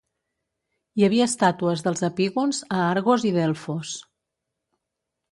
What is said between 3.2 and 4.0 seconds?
i Delfos.